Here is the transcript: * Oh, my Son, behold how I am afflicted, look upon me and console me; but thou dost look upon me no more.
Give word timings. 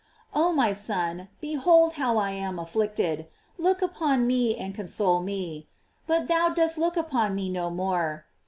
* 0.17 0.33
Oh, 0.33 0.51
my 0.51 0.73
Son, 0.73 1.27
behold 1.41 1.93
how 1.93 2.17
I 2.17 2.31
am 2.31 2.57
afflicted, 2.57 3.27
look 3.59 3.83
upon 3.83 4.25
me 4.25 4.57
and 4.57 4.73
console 4.73 5.21
me; 5.21 5.67
but 6.07 6.27
thou 6.27 6.49
dost 6.49 6.79
look 6.79 6.97
upon 6.97 7.35
me 7.35 7.49
no 7.49 7.69
more. 7.69 8.25